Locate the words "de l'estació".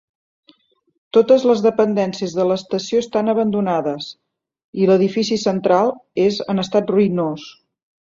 2.37-3.01